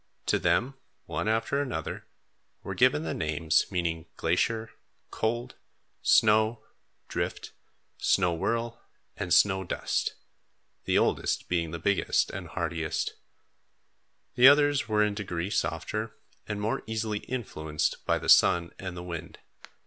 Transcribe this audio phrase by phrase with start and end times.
[0.25, 0.73] To them
[1.05, 2.07] one after another
[2.63, 4.71] were given the names meaning Glacier,
[5.11, 5.53] Cold,
[6.01, 6.63] Snow,
[7.07, 7.51] Drift,
[7.99, 8.81] Snow Whirl,
[9.15, 10.15] and Snow Dust,
[10.85, 13.13] the oldest being the biggest and hardiest.
[14.33, 19.03] The others were in degree softer and more easily influenced by the sun and the
[19.03, 19.37] wind.